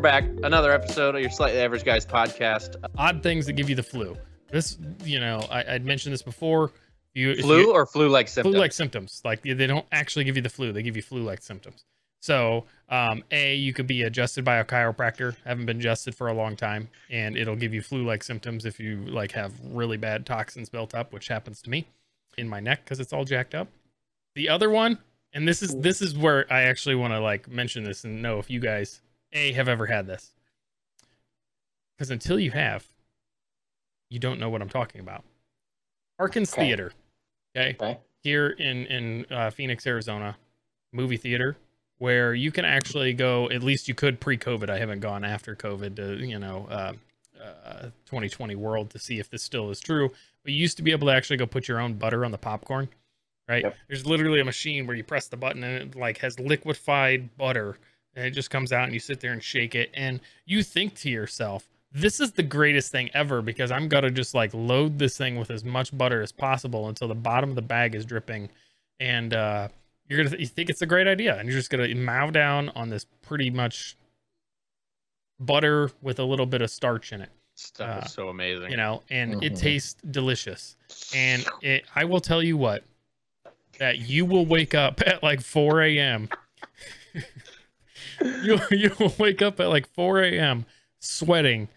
[0.00, 0.24] back.
[0.42, 2.76] Another episode of your Slightly Average Guys podcast.
[2.96, 4.16] Odd things that give you the flu.
[4.50, 6.72] This, you know, I, I'd mentioned this before.
[7.14, 8.54] You, Flu you- or flu-like symptoms?
[8.54, 9.20] flu-like symptoms.
[9.24, 11.84] Like they don't actually give you the flu; they give you flu-like symptoms.
[12.22, 15.34] So, um, a you could be adjusted by a chiropractor.
[15.44, 18.98] Haven't been adjusted for a long time, and it'll give you flu-like symptoms if you
[19.06, 21.86] like have really bad toxins built up, which happens to me
[22.38, 23.68] in my neck because it's all jacked up.
[24.36, 24.98] The other one,
[25.32, 28.38] and this is this is where I actually want to like mention this and know
[28.38, 29.00] if you guys
[29.32, 30.32] a have ever had this,
[31.96, 32.86] because until you have,
[34.08, 35.24] you don't know what I'm talking about.
[36.18, 36.66] Harkins Okay.
[36.66, 36.92] Theater.
[37.56, 37.98] Okay Okay.
[38.22, 40.36] here in in uh, Phoenix, Arizona,
[40.92, 41.56] movie theater
[41.98, 43.48] where you can actually go.
[43.50, 44.70] At least you could pre-COVID.
[44.70, 46.92] I haven't gone after COVID to you know uh,
[47.42, 50.10] uh, 2020 world to see if this still is true.
[50.42, 52.38] But you used to be able to actually go put your own butter on the
[52.38, 52.88] popcorn,
[53.48, 53.64] right?
[53.64, 53.76] Yep.
[53.88, 57.76] There's literally a machine where you press the button and it like has liquefied butter,
[58.14, 60.94] and it just comes out and you sit there and shake it, and you think
[60.96, 61.68] to yourself.
[61.92, 65.50] This is the greatest thing ever because I'm gonna just like load this thing with
[65.50, 68.48] as much butter as possible until the bottom of the bag is dripping,
[69.00, 69.68] and uh,
[70.08, 72.90] you're gonna you think it's a great idea, and you're just gonna mow down on
[72.90, 73.96] this pretty much
[75.40, 78.70] butter with a little bit of starch in it, Stuff uh, is so amazing.
[78.70, 79.58] you know, and it Mhm.
[79.58, 80.76] tastes delicious.
[81.14, 82.84] And it, I will tell you what,
[83.78, 86.28] that you will wake up at like 4 a.m.
[88.42, 90.66] you you will wake up at like 4 a.m.
[90.98, 91.68] sweating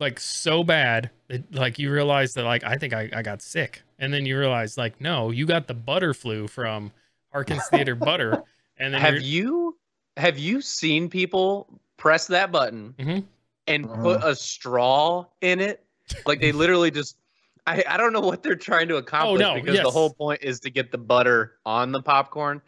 [0.00, 3.82] like so bad that like you realize that like I think I, I got sick.
[3.98, 6.90] And then you realize like no, you got the butter flu from
[7.32, 8.42] Harkins Theater butter.
[8.78, 9.76] And then have you're- you
[10.16, 13.24] have you seen people press that button Mhm.
[13.68, 14.02] and Mhm.
[14.02, 15.84] put a straw in it?
[16.26, 17.16] Like they literally just
[17.64, 20.58] I, I don't know what they're trying to accomplish no, because the whole point is
[20.60, 22.60] to get the butter on the popcorn.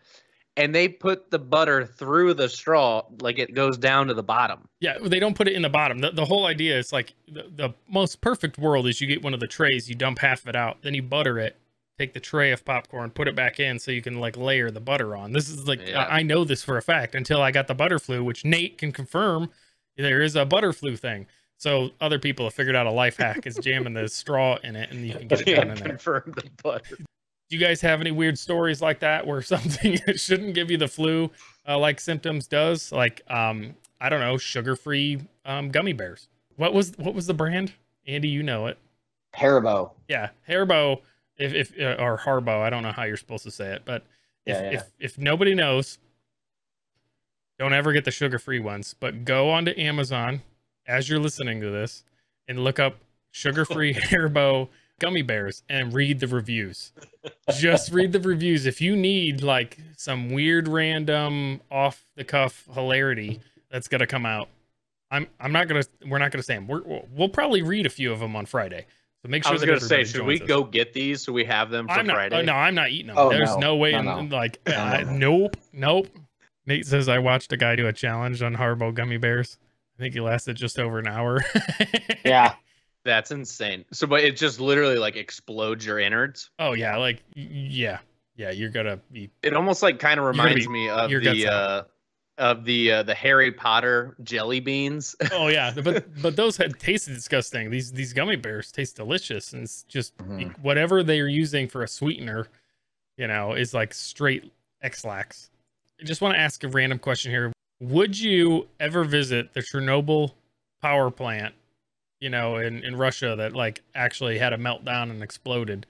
[0.56, 4.68] And they put the butter through the straw, like it goes down to the bottom.
[4.80, 5.98] Yeah, they don't put it in the bottom.
[5.98, 9.34] The, the whole idea is like the, the most perfect world is you get one
[9.34, 11.56] of the trays, you dump half of it out, then you butter it,
[11.98, 14.80] take the tray of popcorn, put it back in so you can like layer the
[14.80, 15.32] butter on.
[15.32, 16.04] This is like, Yeah.
[16.04, 18.78] I, I know this for a fact until I got the butter flu, which Nate
[18.78, 19.50] can confirm
[19.96, 21.26] there is a butter flu thing.
[21.56, 24.90] So other people have figured out a life hack is jamming the straw in it
[24.92, 25.88] and you can get it down in there.
[25.88, 26.98] confirm the butter.
[27.48, 30.76] Do you guys have any weird stories like that where something that shouldn't give you
[30.76, 31.30] the flu
[31.68, 32.92] uh, like symptoms does?
[32.92, 36.28] Like um I don't know, sugar-free um, gummy bears.
[36.56, 37.72] What was what was the brand?
[38.06, 38.78] Andy, you know it.
[39.34, 39.92] Haribo.
[40.08, 41.00] Yeah, Haribo
[41.38, 44.04] if if uh, or Harbo, I don't know how you're supposed to say it, but
[44.46, 44.70] if Yeah, yeah.
[44.78, 45.98] if if nobody knows,
[47.58, 50.42] don't ever get the sugar-free ones, but go onto Amazon
[50.86, 52.04] as you're listening to this
[52.46, 52.98] and look up
[53.30, 54.68] sugar-free Haribo
[55.00, 56.92] gummy bears and read the reviews.
[57.58, 58.66] Just read the reviews.
[58.66, 63.40] If you need like some weird, random, off the cuff hilarity
[63.70, 64.48] that's gonna come out,
[65.10, 66.66] I'm I'm not gonna we're not gonna say them.
[66.66, 68.86] We're, we'll- we'll probably read a few of them on Friday.
[69.22, 69.52] So make sure.
[69.54, 70.46] I sure was gonna say, should we us.
[70.46, 72.14] go get these so we have them for I'm not.
[72.16, 72.36] Friday?
[72.40, 73.16] uh, no, I'm not eating them.
[73.18, 73.58] Oh, There's no.
[73.58, 73.92] no, way.
[73.92, 74.36] No, in, no.
[74.36, 75.12] like, No, uh, no.
[75.12, 76.08] nope, nope.
[76.66, 79.58] Nate says I watched a guy do a challenge on Harbo gummy bears.
[79.98, 81.40] I think he lasted just over an hour.
[82.24, 82.54] Yeah.
[83.04, 83.84] That's insane.
[83.92, 86.50] So, but it just literally like explodes your innards.
[86.58, 87.98] Oh yeah, like yeah,
[88.36, 88.50] yeah.
[88.50, 89.30] You're gonna be.
[89.42, 91.82] It almost like kind of reminds be- me of the uh,
[92.38, 95.14] of the uh, the Harry Potter jelly beans.
[95.32, 97.70] Oh yeah, but but those had tasted disgusting.
[97.70, 100.58] These these gummy bears taste delicious, and it's just Mhm.
[100.60, 102.46] whatever they're using for a sweetener,
[103.18, 104.50] you know, is like straight
[104.82, 105.50] Ex-Lax.
[106.00, 107.52] I just want to ask a random question here.
[107.80, 110.32] Would you ever visit the Chernobyl
[110.82, 111.54] power plant,
[112.24, 115.84] you know, in, in Russia that like actually had a meltdown and exploded?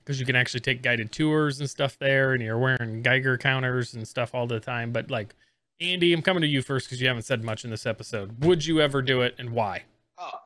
[0.00, 3.94] Because you can actually take guided tours and stuff there, and you're wearing Geiger counters
[3.94, 4.90] and stuff all the time.
[4.90, 5.36] But like,
[5.80, 8.44] Andy, I'm coming to you first because you haven't said much in this episode.
[8.44, 9.84] Would you ever do it, and why?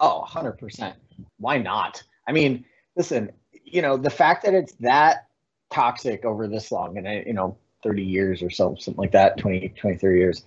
[0.01, 0.93] Oh, 100%.
[1.39, 2.03] Why not?
[2.29, 3.33] I mean, listen,
[3.65, 5.29] you know, the fact that it's that
[5.73, 9.71] toxic over this long and, you know, 30 years or so, something like that, 20,
[9.71, 10.45] 20, 30 years.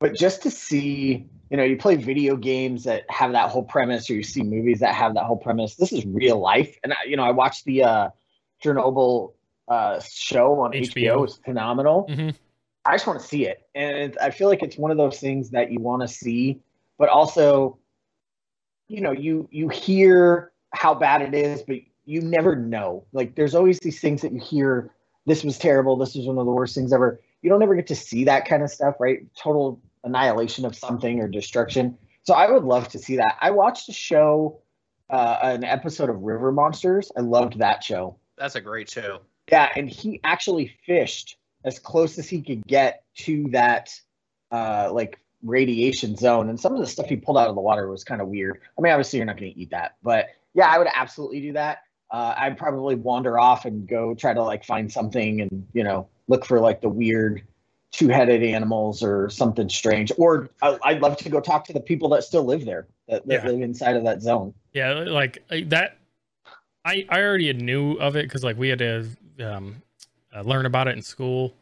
[0.00, 4.08] But just to see, you know, you play video games that have that whole premise
[4.08, 5.74] or you see movies that have that whole premise.
[5.74, 6.76] This is real life.
[6.84, 8.10] And, I, you know, I watched the uh,
[8.62, 9.32] Chernobyl
[9.68, 10.92] uh, show on HBO.
[10.94, 11.24] HBO.
[11.24, 12.06] It's phenomenal.
[12.08, 12.34] Mhm.
[12.84, 13.68] I just want to see it.
[13.74, 16.60] And I feel like it's one of those things that you want to see,
[16.98, 17.78] but also
[18.90, 23.54] you know you you hear how bad it is but you never know like there's
[23.54, 24.90] always these things that you hear
[25.26, 27.86] this was terrible this was one of the worst things ever you don't ever get
[27.86, 32.50] to see that kind of stuff right total annihilation of something or destruction so i
[32.50, 34.60] would love to see that i watched a show
[35.10, 39.20] uh, an episode of river monsters i loved that show That's a great show.
[39.50, 43.90] yeah, and he actually fished as close as he could get to that,
[44.50, 47.86] uh, like radiation zone, and some of the stuff he pulled out of the water
[47.90, 48.60] was kind of weird.
[48.78, 51.52] I mean, obviously you're not going to eat that, but yeah, I would absolutely do
[51.54, 51.78] that.
[52.10, 56.08] Uh, I'd probably wander off and go try to like find something and you know
[56.28, 57.42] look for like the weird
[57.92, 60.12] two-headed animals or something strange.
[60.16, 63.26] Or I, would love to go talk to the people that still live there that,
[63.26, 63.50] that yeah.
[63.50, 64.54] live inside of that zone.
[64.72, 65.98] Yeah, like that.
[66.84, 69.08] I I already knew of it because like we had to
[69.44, 69.82] um,
[70.34, 71.52] uh, learn about it in school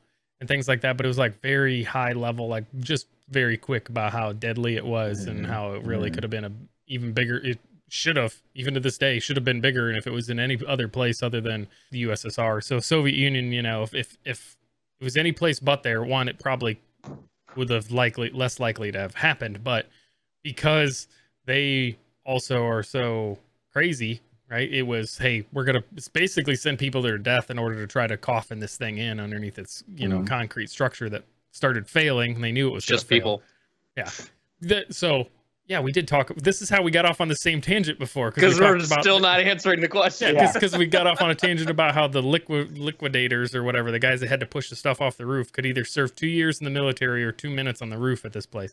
[0.40, 0.96] and things like that.
[0.96, 4.84] But it was like very high level, like just very quick about how deadly it
[4.84, 5.38] was mm-hmm.
[5.38, 6.14] and how it really mm-hmm.
[6.14, 6.52] could have been a
[6.86, 7.38] even bigger.
[7.38, 7.58] It
[7.88, 9.88] should have, even to this day, should have been bigger.
[9.88, 13.52] And if it was in any other place other than the USSR, so Soviet Union,
[13.52, 14.56] you know, if if, if
[15.00, 16.80] it was any place but there, one, it probably
[17.56, 19.64] would have likely less likely to have happened.
[19.64, 19.88] But
[20.42, 21.08] because
[21.46, 23.38] they also are so
[23.72, 24.72] crazy right?
[24.72, 28.06] It was, hey, we're gonna basically send people to their death in order to try
[28.06, 30.26] to coffin this thing in underneath its, you know, mm.
[30.26, 32.34] concrete structure that started failing.
[32.34, 33.42] And they knew it was just people.
[33.96, 34.10] Yeah.
[34.62, 35.28] That, so
[35.68, 36.34] yeah, we did talk.
[36.34, 39.20] This is how we got off on the same tangent before because we are still
[39.20, 40.34] not answering the question.
[40.34, 40.78] Yeah, because yeah.
[40.78, 44.20] we got off on a tangent about how the liquid liquidators or whatever the guys
[44.20, 46.64] that had to push the stuff off the roof could either serve two years in
[46.64, 48.72] the military or two minutes on the roof at this place,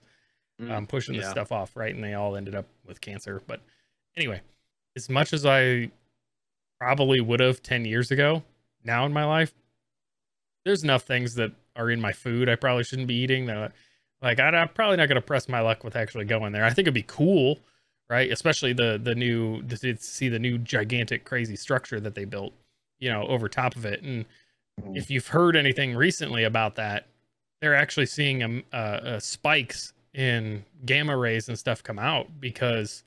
[0.62, 1.21] mm, um, pushing yeah.
[1.21, 1.94] the stuff off, right?
[1.94, 3.42] And they all ended up with cancer.
[3.45, 3.59] But
[4.15, 4.39] anyway,
[4.95, 5.92] as much as I
[6.80, 8.42] probably would have 10 years ago,
[8.86, 9.53] now in my life,
[10.63, 13.74] there's enough things that are in my food I probably shouldn't be eating that
[14.25, 16.66] like I, am probably not going to press my luck with actually going there.
[16.66, 17.60] I think it'd be cool,
[18.10, 18.30] right?
[18.31, 22.54] Especially the the new to see the new gigantic crazy structure that they built,
[23.00, 24.01] you know, over top of it.
[24.01, 24.25] And
[24.81, 24.95] mm-hmm.
[24.95, 27.07] if you've heard anything recently about that,
[27.62, 33.04] they're actually seeing um, uh, uh, spikes in gamma rays and stuff come out because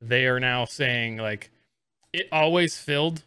[0.00, 1.50] they are now saying like
[2.12, 3.22] it always filled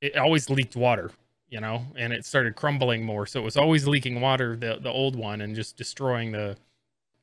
[0.00, 1.10] it always leaked water
[1.50, 3.26] you know and it started crumbling more.
[3.26, 6.56] So it was always leaking water the the old one and just destroying the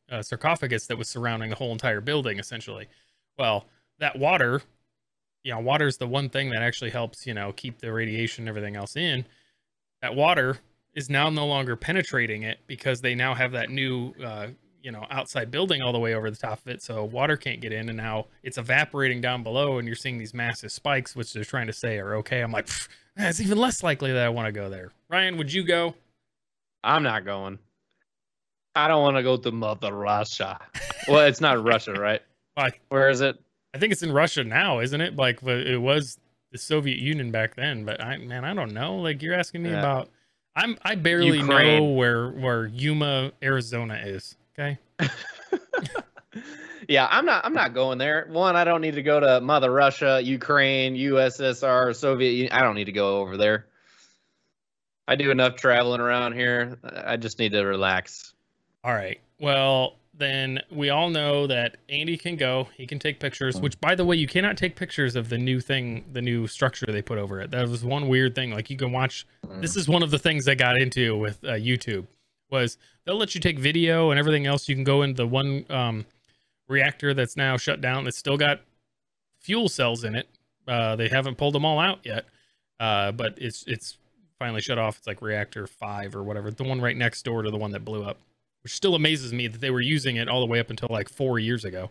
[0.09, 2.87] uh, sarcophagus that was surrounding the whole entire building essentially.
[3.37, 3.65] Well
[3.99, 4.61] that water
[5.43, 8.43] you know water is the one thing that actually helps you know keep the radiation
[8.43, 9.25] and everything else in.
[10.01, 10.57] That water
[10.93, 14.47] is now no longer penetrating it because they now have that new uh,
[14.85, 17.59] you know outside building all the way over the top of it so water can't
[17.59, 21.33] get in and now it's evaporating down below and you're seeing these massive spikes which
[21.33, 22.41] they're trying to say are okay.
[22.41, 22.69] I'm like
[23.17, 24.91] it's even less likely that i want to go there.
[25.09, 25.95] Ryan would you go?
[26.83, 27.57] I'm not going.
[28.75, 30.59] I don't want to go to mother russia.
[31.07, 32.21] Well it's not russia right?
[32.89, 33.41] Where is it?
[33.73, 35.15] I think it's in russia now isn't it?
[35.15, 36.19] Like it was
[36.51, 38.97] the soviet union back then but i man i don't know.
[38.97, 39.79] Like you're asking me yeah.
[39.79, 40.09] about
[40.55, 41.79] i'm i barely Ukraine.
[41.79, 44.77] know where where yuma arizona is Okay.
[46.87, 47.45] yeah, I'm not.
[47.45, 48.25] I'm not going there.
[48.29, 52.53] One, I don't need to go to Mother Russia, Ukraine, USSR, Soviet Union.
[52.53, 53.65] I don't need to go over there.
[55.07, 56.77] I do enough traveling around here.
[56.83, 58.33] I just need to relax.
[58.83, 59.19] All right.
[59.39, 62.69] Well, then we all know that Andy can go.
[62.75, 63.59] He can take pictures.
[63.59, 66.85] Which, by the way, you cannot take pictures of the new thing, the new structure
[66.87, 67.51] they put over it.
[67.51, 68.51] That was one weird thing.
[68.51, 69.27] Like you can watch.
[69.59, 72.07] This is one of the things I got into with uh, YouTube
[72.49, 74.67] was they'll let you take video and everything else.
[74.67, 76.05] You can go into the one um,
[76.67, 78.61] reactor that's now shut down that's still got
[79.39, 80.27] fuel cells in it.
[80.67, 82.25] Uh, they haven't pulled them all out yet,
[82.79, 83.97] uh, but it's it's
[84.39, 84.97] finally shut off.
[84.97, 87.85] It's like reactor five or whatever, the one right next door to the one that
[87.85, 88.17] blew up,
[88.63, 91.07] which still amazes me that they were using it all the way up until like
[91.07, 91.89] four years ago.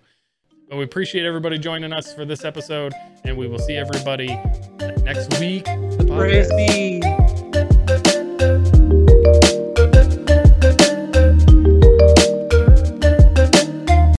[0.69, 4.29] But we appreciate everybody joining us for this episode, and we will see everybody
[5.05, 5.67] next week.
[6.09, 7.24] Praise be.